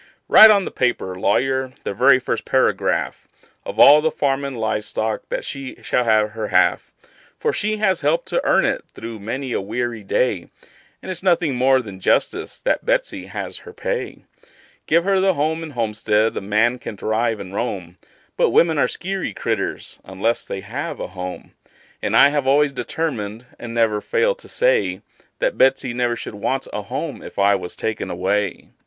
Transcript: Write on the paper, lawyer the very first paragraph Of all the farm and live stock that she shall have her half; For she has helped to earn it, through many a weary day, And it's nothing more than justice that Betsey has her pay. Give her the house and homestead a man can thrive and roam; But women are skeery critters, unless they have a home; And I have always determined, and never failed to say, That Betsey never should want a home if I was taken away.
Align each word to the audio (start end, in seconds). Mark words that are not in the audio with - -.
Write 0.27 0.49
on 0.49 0.65
the 0.65 0.71
paper, 0.71 1.13
lawyer 1.13 1.73
the 1.83 1.93
very 1.93 2.17
first 2.17 2.43
paragraph 2.43 3.27
Of 3.67 3.79
all 3.79 4.01
the 4.01 4.09
farm 4.09 4.43
and 4.43 4.57
live 4.59 4.83
stock 4.83 5.21
that 5.29 5.45
she 5.45 5.77
shall 5.83 6.05
have 6.05 6.31
her 6.31 6.47
half; 6.47 6.91
For 7.37 7.53
she 7.53 7.77
has 7.77 8.01
helped 8.01 8.27
to 8.29 8.43
earn 8.43 8.65
it, 8.65 8.83
through 8.95 9.19
many 9.19 9.53
a 9.53 9.61
weary 9.61 10.03
day, 10.03 10.49
And 11.03 11.11
it's 11.11 11.21
nothing 11.21 11.53
more 11.55 11.83
than 11.83 11.99
justice 11.99 12.57
that 12.61 12.83
Betsey 12.83 13.27
has 13.27 13.57
her 13.57 13.73
pay. 13.73 14.25
Give 14.87 15.03
her 15.03 15.19
the 15.19 15.35
house 15.35 15.61
and 15.61 15.73
homestead 15.73 16.35
a 16.35 16.41
man 16.41 16.79
can 16.79 16.97
thrive 16.97 17.39
and 17.39 17.53
roam; 17.53 17.99
But 18.35 18.49
women 18.49 18.79
are 18.79 18.87
skeery 18.87 19.35
critters, 19.35 19.99
unless 20.03 20.43
they 20.43 20.61
have 20.61 20.99
a 20.99 21.09
home; 21.09 21.51
And 22.01 22.17
I 22.17 22.29
have 22.29 22.47
always 22.47 22.73
determined, 22.73 23.45
and 23.59 23.75
never 23.75 24.01
failed 24.01 24.39
to 24.39 24.47
say, 24.47 25.03
That 25.37 25.59
Betsey 25.59 25.93
never 25.93 26.15
should 26.15 26.33
want 26.33 26.67
a 26.73 26.81
home 26.81 27.21
if 27.21 27.37
I 27.37 27.53
was 27.53 27.75
taken 27.75 28.09
away. 28.09 28.69